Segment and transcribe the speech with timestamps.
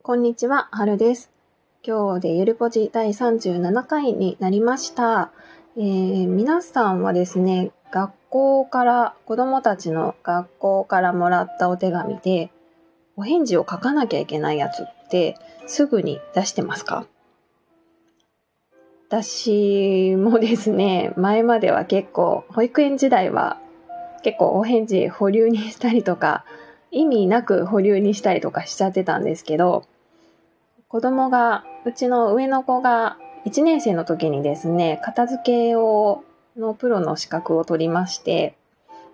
[0.00, 1.30] こんにちは、はるです。
[1.82, 5.32] 今日でゆるぽじ第37回になりました。
[5.76, 12.50] えー皆さんはですね、学校から、子供たちの学校からもらったお手紙で、
[13.16, 17.06] お返事を書かなきゃいけないやつって、すぐに出してますか？
[19.10, 23.58] 私もですね、前までは結構、保育園時代は
[24.22, 26.46] 結構お返事保留にしたりとか、
[26.90, 29.84] 意味なく保留にしたりとかしちゃってたんですけど、
[30.88, 36.24] 子供が、うちの上の子が1年生の時にですね、片付けを、
[36.56, 38.56] のプロの資格を取りまして、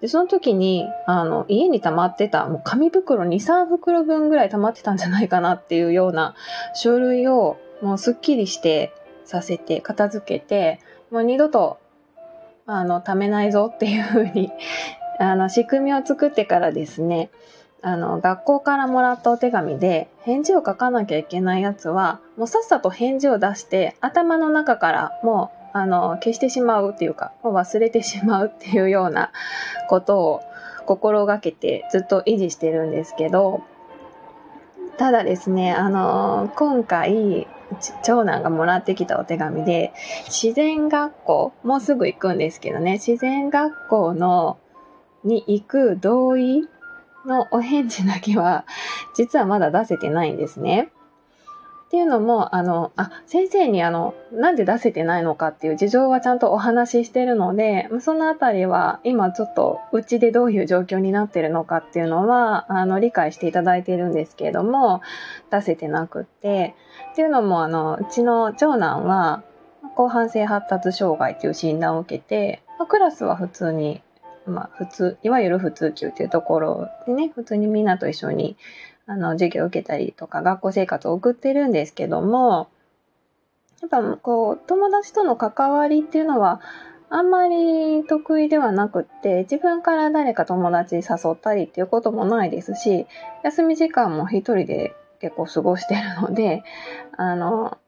[0.00, 6.34] で、その時に、あの、家に溜まってた、もう紙袋2、3袋分ぐらい溜まってたんじゃないかなっていうような
[6.74, 8.92] 書類を、もうすっきりして
[9.24, 10.80] させて、片付けて、
[11.10, 11.78] もう二度と、
[12.66, 14.52] あの、溜めないぞっていうふうに、
[15.18, 17.30] あの、仕組みを作ってからですね、
[17.84, 29.32] あの、学校からもらったお手紙で返事を書かなきゃいけないやつは、もうさっさと返事を出して、頭の中からもう、あの、消してしまうっていうか、もう忘れてしまうっていうような
[29.90, 30.40] ことを
[30.86, 33.62] 心がけてずっと維持してるんですけど、
[34.96, 37.46] ただですね、あの、今回、
[38.02, 39.92] 長男がもらってきたお手紙で、
[40.28, 44.56] 自然学校、もうすぐ行くんですけどね、自然学校の、
[45.22, 46.68] に行く同意
[47.26, 48.64] のお返事だけは、
[49.14, 50.90] 実はまだ出せてないんですね。
[51.86, 65.02] っていうのも、あの、あ、先生にあの、なんで出せてないのかっていう事情はちゃんとお話ししてるので、そのあたりは今ちょっとうちでどういう状況になってるのかっていうのは、あの、理解していただいてるんですけれども、
[65.52, 66.74] 出せてなくって、
[67.12, 69.44] っていうのも、あの、うちの長男は、
[69.96, 74.02] 広範性発達障害っていう診断を受けて、クラスは普通に
[74.46, 78.56] まあ普通、いわゆる普通級っていうところでね、普通にみんなと一緒に、
[79.06, 82.68] あの、授業を受けたりとか、学校生活を送ってるんですけども、
[83.80, 86.60] やっぱこう、友達との関わりっていうのは、
[87.10, 91.02] あんまり得意ではなくって、自分から誰か友達誘
[91.32, 93.06] ったりっていうこともないですし、
[93.42, 96.64] 休み時間も一人で結構過ごしてるので、
[97.16, 97.78] あの、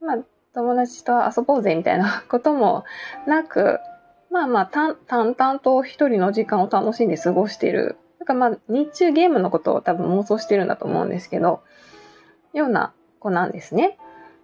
[0.00, 0.18] まあ、
[0.52, 2.84] 友達と遊ぼうぜみたいなことも
[3.26, 3.78] なく、
[4.30, 7.96] まあまあ、淡々と一人の時間を楽しんで過ごしてる。
[8.18, 11.62] なんかまあ、日中ゲームのことを多分妄想してるんだと思うんですけど、
[12.52, 13.98] ような子なんですね。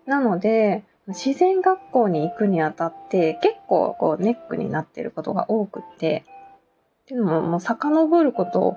[0.07, 6.25] なので、自然学校に行くにあたって、結構こうネックになってることが多くて、
[7.03, 8.77] っていうのももう遡ること、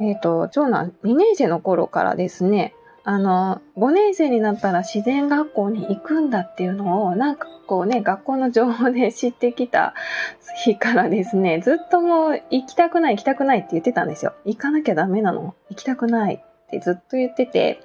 [0.00, 2.74] えっ、と、長男2年生の頃からですね、
[3.08, 9.94] あの、5年生になったら自然学校に行くんだっていうのを、なんかこうね、学校の情報で知ってきた
[10.64, 14.32] 日からですね、 ずっともう行きたくない行きたくないって言ってたんですよ。
[14.44, 15.54] 行かなきゃダメなの？
[15.70, 17.80] 行きたくないってずっと言ってて。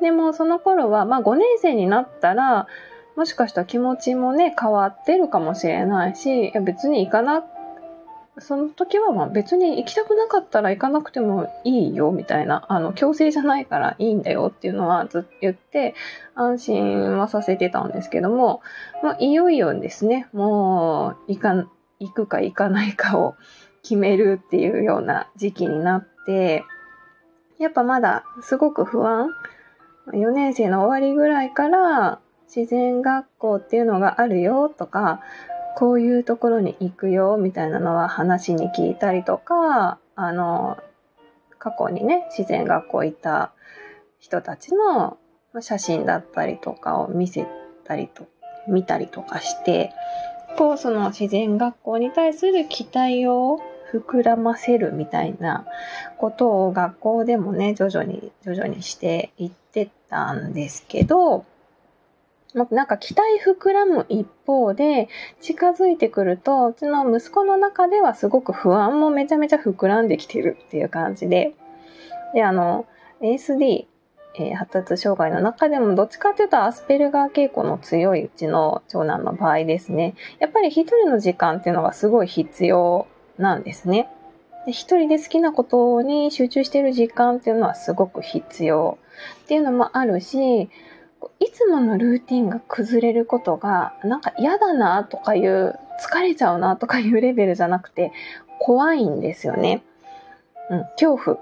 [0.00, 2.68] でもその頃は、まあ5年生になったら、
[3.16, 7.46] もしかしたら気持ちもね、変わってるかもしれないし、いや別に行かなく
[8.42, 15.94] その時はまあ別に行きたくなかったら行かなくてもいいよみたいな、あの、強制じゃないからいいんだよっていうのはずっと言って
[16.34, 18.60] 安心はさせてたんですけども、
[19.02, 21.66] まあ、いよいよですね、もう行か、
[22.00, 23.36] 行くか行かないかを
[23.82, 26.64] 決めるっていうような時期になって、
[27.58, 29.30] やっぱまだすごく不安
[30.08, 32.20] ?4 年生の終わりぐらいから
[32.54, 35.20] 自然学校っていうのがあるよとか、
[35.76, 40.78] こういうところに行くよみたいなのは話に聞いたりとか、あの、
[41.58, 43.52] 過去にね、自然学校行った
[44.18, 45.18] 人たちの
[45.60, 47.46] 写真だったりとかを見せ
[47.84, 48.26] たりと、
[48.68, 49.92] 見たりとかして、
[50.56, 53.58] こうその自然学校に対する期待を
[53.92, 55.66] 膨らませるみたいな
[56.18, 61.44] ことを学校でもね、徐々に徐々にしていってたんですけど、
[62.54, 65.08] なんか期待膨らむ一方で、
[65.40, 71.54] 近づいてくると、うちの息子の中ではすごく不安もめちゃめちゃ膨らんできてるっていう感じで、
[72.34, 72.86] で、あの、
[73.20, 73.86] ASD、
[74.34, 80.14] えー発達障害の中でもどっちかというとアスペルガー傾向の強いうちの長男の場合ですね。
[80.38, 83.06] やっぱり一人の時間っていうのがすごい必要
[83.36, 84.08] なんですね。
[84.66, 88.98] 一人で好きなことに集中している時間っていうのはすごく必要
[89.44, 90.70] っていうのもあるし、
[91.40, 98.12] いつものルーティンが崩れることが、なんか嫌だなとかいう、疲れちゃうなとかいうレベルじゃなくて、
[98.58, 99.82] 怖いんですよね。
[100.70, 101.38] うん、恐怖。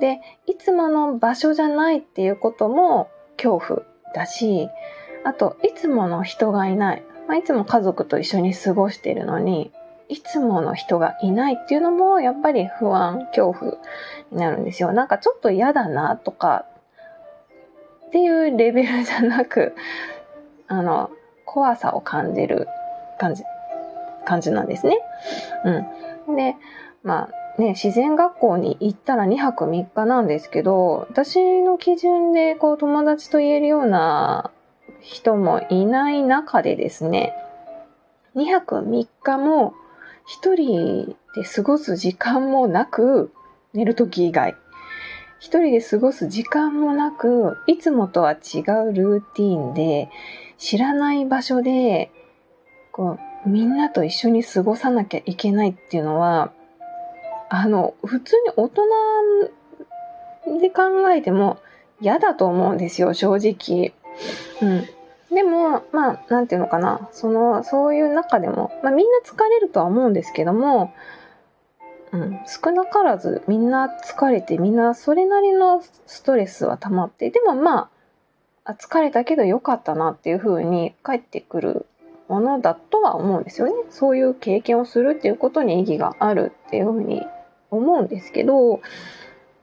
[0.00, 3.82] で、いつもの場所じゃないっていうことも恐怖
[4.14, 4.68] だし、
[5.24, 7.02] あと、いつもの人がいない。
[7.28, 9.72] まあ、いつも家族と一緒に過ごしてるのに、
[10.08, 13.72] いつもの人がいないっていうのも、やっぱり不安、恐怖
[14.30, 14.92] になるんですよ。
[14.92, 16.66] なんかちょっと嫌だなとか、
[18.12, 19.74] っていうレベルじゃなく、
[20.68, 21.10] あの、
[21.46, 22.68] 怖さを感じる
[23.18, 23.42] 感じ、
[24.26, 24.98] 感じなんですね。
[26.26, 26.36] うん。
[26.36, 26.56] で、
[27.02, 34.50] まあね、自然学校に行ったら2泊3日なんですけど、私の基準でこう友達と言えるような
[35.00, 37.32] 人もいない中でですね、
[38.36, 39.72] 2泊3日も
[40.26, 43.32] 一人で過ごす時間もなく、
[43.72, 44.54] 寝る時以外。
[45.42, 50.08] 一人で過ごす時間もなく、いつもとは違うルーティーンで、
[50.56, 52.12] 知らない場所で、
[52.92, 56.52] こう、みんなと一緒に過ごさなきゃいけないっていうのは、
[57.48, 58.82] あの、普通に大人
[60.60, 61.58] で考えても
[62.00, 63.92] 嫌だと思うんですよ、正直。
[64.62, 65.34] うん。
[65.34, 67.08] でも、まあ、なんていうのかな。
[67.10, 70.92] その、そういう中でも、まあみんな疲れるとは思うんですけども、
[72.12, 77.90] うん、少なからずみんな疲れてみんなそれなりのストレスは溜まってでもま
[78.64, 81.86] あ疲れたけど良かったなっていう風に帰ってくる
[82.28, 83.72] ものだとは思うんですよね。
[83.90, 87.22] そういう経験をするっていうことに意義があるっていう風に
[87.70, 88.80] 思うんですけど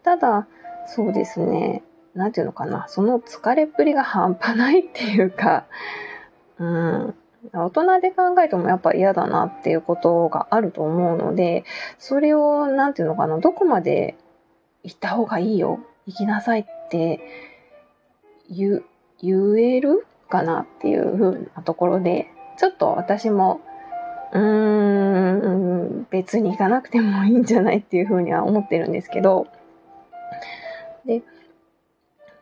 [0.03, 0.47] ただ
[0.87, 1.83] そうですね。
[2.15, 2.87] 何て言うのかな。
[2.89, 5.65] その疲れっぷりが半端ないっていうか
[6.57, 7.15] うん。
[7.53, 11.63] 大人で考えてもやっぱ嫌だなっていうことがあると思うので、
[11.97, 14.15] それを、なんていうのかな、どこまで
[14.83, 17.19] 行った方がいいよ、行きなさいって
[18.49, 18.83] 言、
[19.21, 22.27] 言えるかなっていう風なところで、
[22.57, 23.61] ちょっと私も、
[24.33, 24.41] うー
[26.01, 29.47] ん、別に行かなくてもいいんじゃないっていう風には思ってるんですけど、
[31.05, 31.23] で、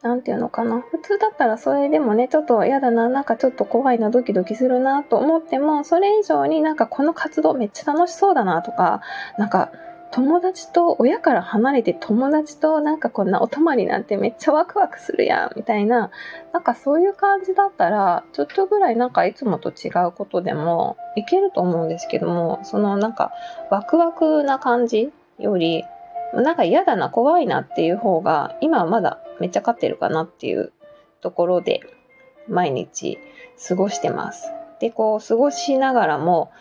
[0.01, 0.81] なんていうのかな。
[0.81, 9.01] 普通だったらそれでもね、ちょっと嫌だな、なんかちょっと怖いな、ドキドキするなと思っても、それ以上になんかこの活動めっちゃ楽しそうだなとか、
[9.38, 9.71] なんか
[10.11, 16.11] 友達と親から離れて友達となんかこんなお泊まりなんてめっちゃワクワクするやんみたいな
[16.53, 23.31] なんかそういう感じだったらちょっとぐらいなんかいつもと違うことでもいけると思うんですけどもそのなんか
[23.69, 25.83] ワクワクな感じより
[26.33, 30.74] なんか嫌だな怖いなっていう方が今はまだめっちゃ飼ってるかなっていう
[31.21, 31.81] ところで
[32.47, 33.18] 毎日
[33.68, 34.51] 過ごしてます。
[34.79, 36.51] で、こう過ごしながらも、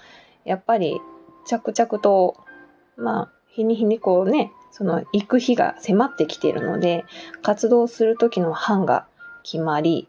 [0.45, 1.01] やっぱり
[1.47, 2.37] 着々と、
[2.97, 7.05] まあ、日に日にこうね、その行く日が迫ってきてるので、
[7.43, 9.07] 活動する時の班が
[9.43, 10.09] 決まり、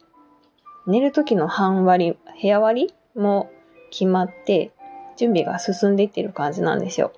[0.86, 3.52] 寝る時の班割、部屋割りも
[3.92, 4.72] 決まって、
[5.18, 7.12] 準備が進んでいってる感じなんですよ。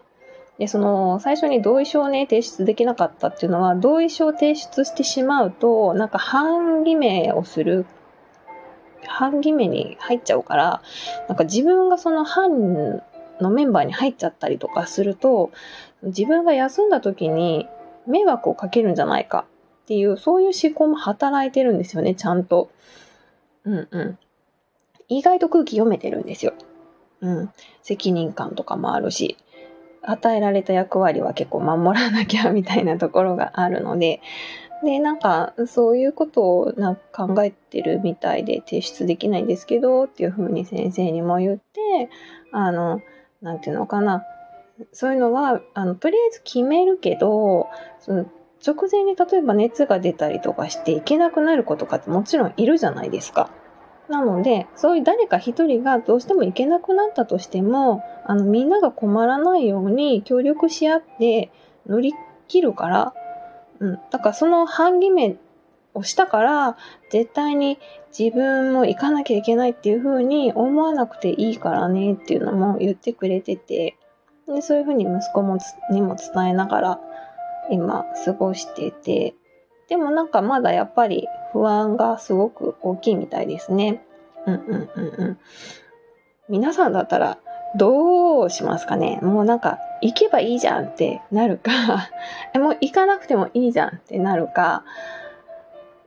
[0.60, 7.86] で、その、最初に同意書をね、提出できなかったっていうのは、同意書を提出してしまうと、なんか半偽名をする、
[9.08, 10.82] 半偽名に入っちゃうから、
[11.30, 13.02] なんか自分がその班
[13.40, 15.52] のメンバーに入っちゃったりとかすると、
[16.04, 17.68] 自分が休んだ時に
[18.06, 19.46] 迷惑をかけるんじゃないか
[19.84, 22.70] っていう、そういう思考も働いてるんですよね、ちゃんと。
[23.64, 24.18] うんうん。
[25.08, 26.54] 意外と空気読めてるんですよ。
[27.22, 27.50] うん。
[27.82, 29.38] 責任感とかもあるし。
[30.02, 34.22] 与えられた役割は結構守らなきゃみたいなところがあるので、
[34.84, 42.10] で、なんか、そういうことをな考えてるみたいで提出できないんですけど、っていうふうに先生にも言って、
[42.54, 43.02] あの、
[43.42, 44.24] なんていうのかな。
[44.94, 47.68] そういうのは、あの、とりあえず決めるけど、
[48.00, 48.26] その
[48.66, 53.52] 直前に例えば熱が出たりとかしていけなくなる子とかってもちろんいるじゃないですか。
[54.10, 61.52] なので、そういう誰か一人がどうしても行けなくなったとしても、あの、みんなが困らないように協力し合って
[61.88, 62.14] 乗り
[62.48, 63.14] 切るから、
[63.80, 64.00] うん。
[64.10, 65.38] だからその半決め
[65.94, 66.78] をしたから、
[67.12, 67.78] 絶対に
[68.18, 73.96] 自分も行かなきゃいけないっていう風に思わなくていいからねっていうのも言ってくれてて、
[74.48, 75.60] でそういう風に息子も
[75.92, 77.00] にも伝えながら
[77.70, 79.36] 今過ごしてて、
[79.88, 84.04] でもなんかまだやっぱり不安がすごく大きいみたいですね。
[84.46, 85.38] うんうんうんうん。
[86.48, 87.38] 皆さんだったら
[87.76, 89.20] どうしますかね？
[89.22, 92.10] もうなんか行けばいいじゃんってなるか
[92.56, 94.84] もう行かなくてもいいじゃんってなるか、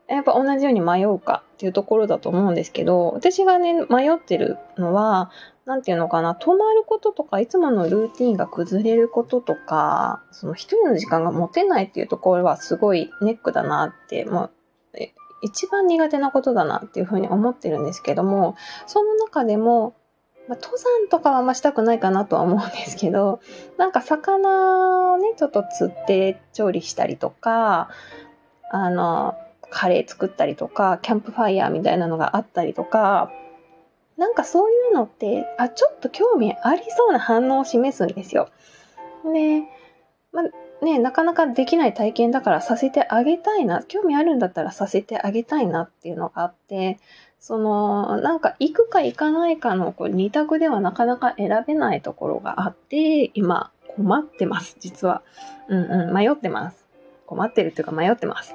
[0.09, 5.31] やっぱ同じように迷うかっていうところだと思うんですけど、私がね、迷ってるのは、
[5.65, 14.51] なんていうのかな、泊まることとか、いつものルーティンが崩れることとか、その一人の時間が持てないっていうところはすごいネックだなって、もう、
[15.43, 18.57] 一番苦手なことだなっていうふうに思ってるんですけども、
[18.87, 19.95] その中でも、
[20.49, 23.41] まあ、登山とかはあんましたくないかなとは思うんですけど、
[23.77, 27.91] なんか魚をね、ちょっと釣って調理したりとか、
[28.71, 29.37] あの、
[29.71, 33.31] カレー作ったりとか、キャンプファイヤーみたいなのがあったりとか、
[34.17, 38.49] なんかそういうのって、あ、ちょっと興味ありそうな反応を示すんですよ。
[39.25, 39.63] で、
[40.33, 40.45] まあ、
[40.83, 46.99] ね、なかなかできない体験だからさせてあげたいな、興味あるんだったらさせてあげたいなっていうのがあって、
[47.39, 55.23] その、なんか行くか行かないかのこう二択ではなかなか選べないところがあって、今困ってます、実は。
[55.69, 56.85] うんうん、迷ってます。
[57.27, 58.55] 困ってるっていうか迷ってます。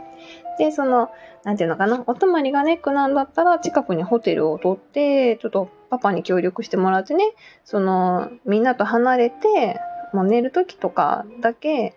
[0.60, 1.10] で、その、
[1.44, 7.24] なんていうのかな、お泊まりがネックなんだったら近くにホテルを取って、ちょっとパパに協力してもらってね、
[7.64, 9.80] その、みんなと離れて、
[10.14, 11.96] もう寝る時とかだけ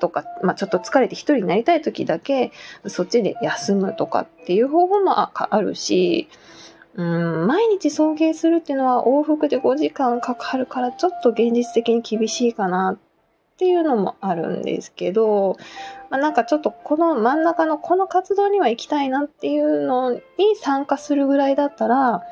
[0.00, 2.52] とか、まあ、ちょっと疲れて一人になりたい時だけ、
[2.86, 6.28] そっちで休むとかっていう方法もあるし、
[6.94, 12.98] うん、毎日送迎するっていうのは往復で5時間かかるからちょっと現実的に厳しいかなっ
[13.58, 15.58] ていうのもあるんですけど、
[16.10, 20.20] まあ、なんかちょっとこの真ん中のこの活動には行きたいなっていうのに
[20.60, 22.22] 参加するぐらいだったら、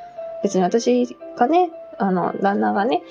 [0.42, 3.02] 別に私がね、あの、旦那がね、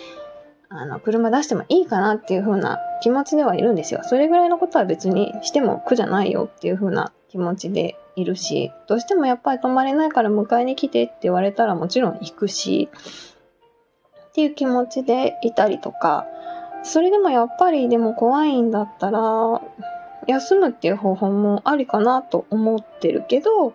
[0.75, 4.01] あの、車出してもいいかなっていう風な気持ちではいるんですよ。
[4.03, 12.89] それぐらいのことは別にしても苦じゃないよっていう風な気持ちでいるし、どうしてもやっぱり泊まれないから迎えに来てって言われたらもちろん行くし、
[14.29, 16.25] っていう気持ちでいたりとか、
[16.81, 19.61] それでもやっぱりでも怖いんだったら、
[20.25, 23.73] 休むっていう方法もありかなと思ってるけど、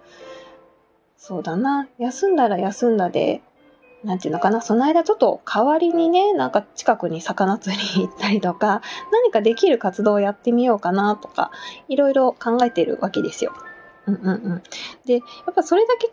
[1.16, 3.42] そうだな、休んだら休んだで、
[4.04, 8.80] なんていうのかな、その間ちょっと代わりにね、なんか近くに魚釣り行ったりとか、
[9.12, 11.50] 何かできる活動をやってみようかなとか、
[11.88, 13.52] いろいろ考えてるわけですよ。
[14.06, 14.62] うんうんうん。
[15.04, 16.12] で、やっぱそれだけ考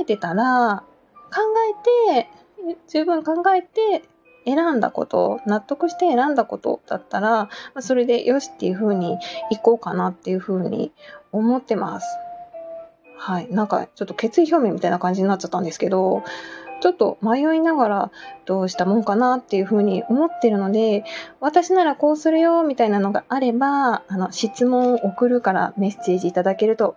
[0.00, 0.84] えてたら、
[1.32, 1.40] 考
[2.12, 2.30] えて、
[2.88, 4.04] 十分考えて
[4.46, 7.48] 選んだこと、納得して選んだことだったら、
[7.80, 9.18] それでよしっていう風に
[9.50, 10.92] 行こうかなっていう風に
[11.32, 12.06] 思ってます。
[13.16, 13.48] はい。
[13.50, 16.22] なんかちょっと決意表明みたいな感じになっちゃったんですけど、
[16.80, 18.10] ちょっと迷いながら
[18.44, 21.04] どうしたもんかなっていうふうに思ってるので、
[21.40, 26.92] 私ならこうするよみたいなのがあれば、あの、質問を送るからメッセージいただけると